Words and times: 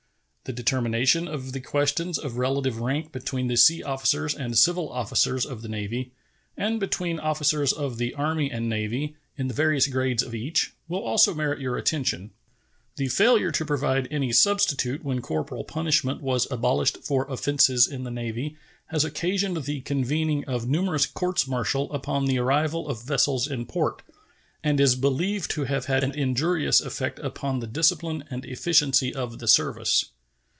The 0.43 0.53
determination 0.53 1.29
of 1.29 1.53
the 1.53 1.61
questions 1.61 2.17
of 2.17 2.35
relative 2.35 2.81
rank 2.81 3.13
between 3.13 3.47
the 3.47 3.55
sea 3.55 3.83
officers 3.83 4.35
and 4.35 4.57
civil 4.57 4.91
officers 4.91 5.45
of 5.45 5.61
the 5.61 5.69
Navy, 5.69 6.11
and 6.57 6.77
between 6.77 7.19
officers 7.21 7.71
of 7.71 7.97
the 7.97 8.13
Army 8.15 8.51
and 8.51 8.67
Navy, 8.67 9.15
in 9.37 9.47
the 9.47 9.53
various 9.53 9.87
grades 9.87 10.21
of 10.21 10.35
each, 10.35 10.73
will 10.89 10.99
also 10.99 11.33
merit 11.33 11.61
your 11.61 11.77
attention. 11.77 12.31
The 12.97 13.07
failure 13.07 13.49
to 13.51 13.63
provide 13.63 14.09
any 14.11 14.33
substitute 14.33 15.05
when 15.05 15.21
corporal 15.21 15.63
punishment 15.63 16.21
was 16.21 16.51
abolished 16.51 16.97
for 16.97 17.23
offenses 17.31 17.87
in 17.87 18.03
the 18.03 18.11
Navy 18.11 18.57
has 18.87 19.05
occasioned 19.05 19.63
the 19.63 19.79
convening 19.79 20.43
of 20.49 20.67
numerous 20.67 21.05
courts 21.05 21.47
martial 21.47 21.89
upon 21.93 22.25
the 22.25 22.39
arrival 22.39 22.89
of 22.89 23.03
vessels 23.05 23.47
in 23.47 23.65
port, 23.67 24.01
and 24.65 24.81
is 24.81 24.95
believed 24.95 25.49
to 25.51 25.63
have 25.65 25.85
had 25.85 26.03
an 26.03 26.11
injurious 26.11 26.81
effect 26.81 27.19
upon 27.19 27.59
the 27.59 27.67
discipline 27.67 28.25
and 28.29 28.43
efficiency 28.43 29.15
of 29.15 29.39
the 29.39 29.47
service. 29.47 30.07